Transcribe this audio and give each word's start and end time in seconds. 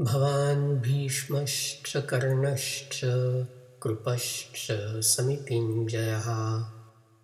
भवान् 0.00 0.80
भीष्मश्च 0.80 1.96
कर्णश्च 1.96 3.00
कृपश्च 3.82 4.66
समितिं 5.04 5.86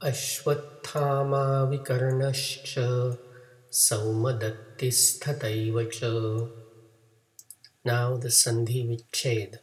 अश्वत्थामाविकर्णश्च 0.08 2.74
सौमदत्तिस्तथैव 3.82 5.82
च 5.95 6.00
Now 7.87 8.17
the 8.17 8.29
Sandhi 8.29 8.88
Vichhed. 8.88 9.59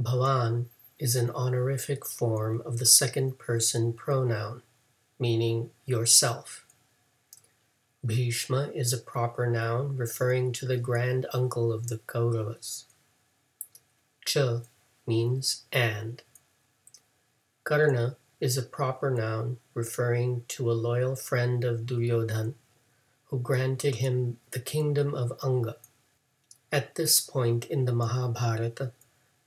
Bhavan 0.00 0.66
is 0.98 1.16
an 1.16 1.30
honorific 1.30 2.06
form 2.06 2.62
of 2.64 2.78
the 2.78 2.86
second 2.86 3.38
person 3.38 3.92
pronoun, 3.92 4.62
meaning 5.18 5.70
yourself. 5.84 6.65
Bhishma 8.06 8.70
is 8.72 8.92
a 8.92 8.98
proper 8.98 9.48
noun 9.48 9.96
referring 9.96 10.52
to 10.52 10.66
the 10.66 10.76
grand 10.76 11.26
uncle 11.32 11.72
of 11.72 11.88
the 11.88 11.98
Kauravas. 11.98 12.84
Cha 14.24 14.60
means 15.08 15.64
and. 15.72 16.22
Karna 17.64 18.16
is 18.38 18.56
a 18.56 18.62
proper 18.62 19.10
noun 19.10 19.58
referring 19.74 20.44
to 20.48 20.70
a 20.70 20.74
loyal 20.74 21.16
friend 21.16 21.64
of 21.64 21.80
Duryodhan 21.80 22.54
who 23.24 23.40
granted 23.40 23.96
him 23.96 24.38
the 24.52 24.60
kingdom 24.60 25.12
of 25.12 25.36
Anga. 25.42 25.76
At 26.70 26.94
this 26.94 27.20
point 27.20 27.64
in 27.64 27.86
the 27.86 27.92
Mahabharata, 27.92 28.92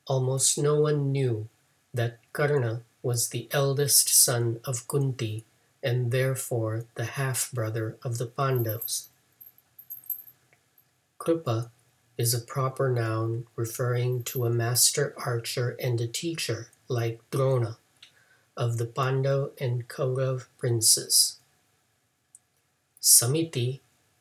almost 0.06 0.58
no 0.58 0.82
one 0.82 1.14
knew 1.14 1.48
that 1.94 2.20
Karna 2.34 2.82
was 3.02 3.30
the 3.30 3.48
eldest 3.52 4.10
son 4.10 4.60
of 4.66 4.86
Kunti 4.90 5.46
and 5.84 6.12
therefore 6.12 6.86
the 6.96 7.06
half 7.06 7.52
brother 7.52 7.98
of 8.04 8.18
the 8.18 8.26
Pandavas. 8.26 9.10
Kripa 11.18 11.72
is 12.18 12.34
a 12.34 12.40
proper 12.40 12.90
noun 12.90 13.46
referring 13.56 14.24
to 14.24 14.46
a 14.46 14.50
master 14.50 15.14
archer 15.18 15.76
and 15.82 16.00
a 16.02 16.08
teacher 16.08 16.72
like 16.88 17.22
Drona 17.32 17.78
of 18.58 18.78
the 18.78 18.86
Pandav 18.86 19.52
and 19.60 19.88
Kaurav 19.88 20.48
princes. 20.58 21.40
Samiti 23.02 23.80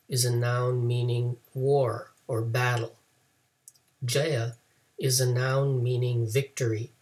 is 0.09 0.25
a 0.25 0.35
noun 0.35 0.87
meaning 0.87 1.37
war 1.55 2.13
or 2.27 2.43
battle. 2.43 2.97
Jaya 4.05 4.53
is 4.99 5.21
a 5.21 5.33
noun 5.33 5.83
meaning 5.83 6.27
victory 6.27 6.93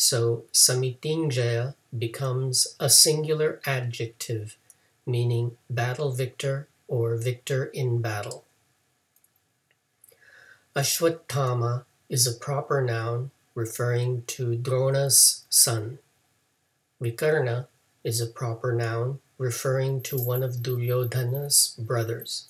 so 0.00 0.44
Samitinjaya 0.50 1.74
becomes 1.96 2.76
a 2.78 2.88
singular 2.88 3.60
adjective 3.66 4.56
meaning 5.06 5.56
battle 5.68 6.12
victor 6.12 6.68
or 6.86 7.16
victor 7.16 7.64
in 7.64 8.00
battle. 8.00 8.44
Ashwatthama 10.74 11.84
is 12.08 12.26
a 12.26 12.38
proper 12.38 12.80
noun 12.80 13.30
referring 13.54 14.22
to 14.26 14.56
Drona's 14.56 15.44
son. 15.48 15.98
Vikarna 17.02 17.66
is 18.04 18.20
a 18.20 18.26
proper 18.26 18.72
noun 18.72 19.18
referring 19.38 20.00
to 20.02 20.16
one 20.16 20.42
of 20.42 20.62
Duryodhana's 20.62 21.74
brothers. 21.78 22.48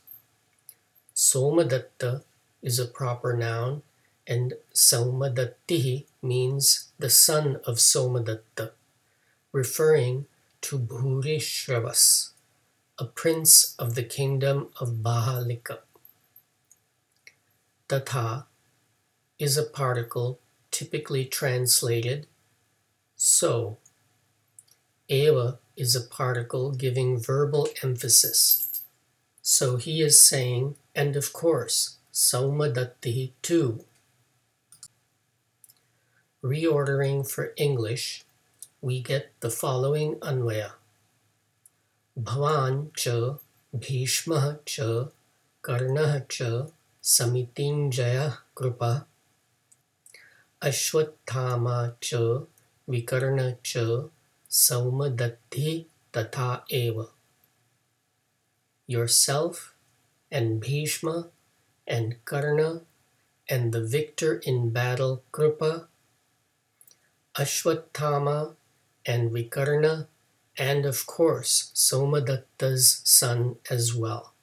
Somadatta 1.15 2.23
is 2.63 2.79
a 2.79 2.87
proper 2.87 3.33
noun 3.35 3.83
and 4.27 4.55
Saumadatti 4.75 6.05
means 6.23 6.89
the 6.99 7.11
son 7.11 7.61
of 7.67 7.77
Somadatta, 7.77 8.71
referring 9.53 10.27
to 10.63 10.79
Bhurishravas, 10.79 12.31
a 12.99 13.05
prince 13.05 13.75
of 13.79 13.95
the 13.95 14.03
kingdom 14.03 14.69
of 14.79 15.03
Bahalika. 15.03 15.79
Tatha 17.89 18.45
is 19.39 19.57
a 19.57 19.65
particle 19.65 20.39
typically 20.71 21.25
translated 21.25 22.27
so. 23.17 23.77
Eva 25.09 25.59
is 25.77 25.97
a 25.97 26.01
particle 26.01 26.71
giving 26.71 27.19
verbal 27.19 27.69
emphasis. 27.83 28.83
So 29.43 29.77
he 29.77 30.01
is 30.01 30.25
saying, 30.25 30.77
and 30.95 31.17
of 31.17 31.33
course, 31.33 31.97
Saumadatti 32.13 33.33
too. 33.43 33.85
Reordering 36.43 37.29
for 37.29 37.53
English, 37.57 38.25
we 38.83 39.01
get 39.03 39.33
the 39.41 39.51
following 39.51 40.15
Anvaya. 40.21 40.73
Bhavan 42.19 42.95
cha 42.97 43.37
Bhishma 43.77 44.61
cha 44.65 45.09
Karna 45.61 46.25
cha 46.29 46.67
Samitinjaya 47.03 48.39
Krupa 48.57 49.05
Ashwatthama 50.63 51.95
cha 52.01 52.47
Vikarna 52.89 53.57
cha 53.63 54.09
Saumadatti 54.49 55.85
Tatha 56.11 56.63
Eva. 56.71 57.09
Yourself 58.87 59.75
and 60.33 60.59
Bhishma 60.61 61.29
and 61.87 62.25
Karna 62.25 62.81
and 63.47 63.73
the 63.73 63.85
victor 63.85 64.37
in 64.37 64.71
battle 64.71 65.23
Krupa 65.33 65.85
Ashwatthama 67.37 68.55
and 69.07 69.31
Vikarna, 69.31 70.07
and 70.57 70.85
of 70.85 71.07
course 71.07 71.71
Somadatta's 71.75 73.01
son 73.05 73.57
as 73.71 73.95
well. 73.95 74.35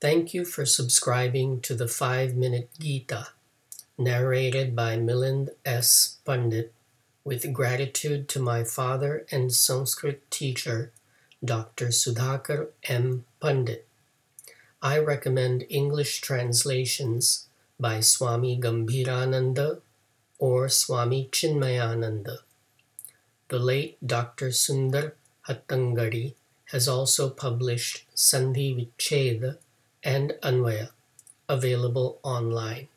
Thank 0.00 0.34
you 0.34 0.44
for 0.44 0.66
subscribing 0.66 1.60
to 1.62 1.74
the 1.74 1.88
5 1.88 2.36
Minute 2.36 2.68
Gita, 2.78 3.28
narrated 3.96 4.76
by 4.76 4.96
Milind 4.96 5.50
S. 5.64 6.18
Pandit, 6.26 6.72
with 7.24 7.52
gratitude 7.52 8.28
to 8.28 8.40
my 8.40 8.62
father 8.62 9.26
and 9.32 9.52
Sanskrit 9.52 10.30
teacher, 10.30 10.92
Dr. 11.44 11.88
Sudhakar 11.88 12.68
M. 12.84 13.24
Pandit. 13.40 13.86
I 14.82 14.98
recommend 14.98 15.64
English 15.68 16.20
translations 16.20 17.48
by 17.80 18.00
Swami 18.00 18.60
Gambhirananda 18.60 19.80
or 20.38 20.68
Swami 20.68 21.28
Chinmayananda. 21.32 22.38
The 23.48 23.58
late 23.60 23.96
Dr. 24.04 24.48
Sundar 24.48 25.12
Hattangadi 25.48 26.34
has 26.72 26.88
also 26.88 27.30
published 27.30 28.04
Sandhi 28.14 28.74
Vicheda 28.74 29.58
and 30.02 30.34
Anvaya, 30.42 30.90
available 31.48 32.18
online. 32.24 32.88